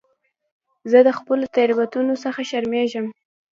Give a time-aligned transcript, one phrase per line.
[0.91, 3.05] زه د خپلو تېروتنو څخه شرمېږم.